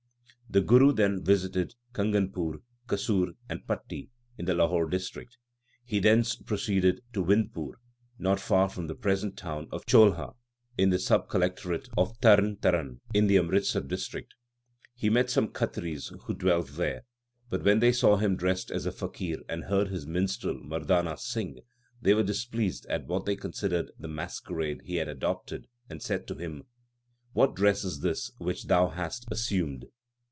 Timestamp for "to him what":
26.27-27.55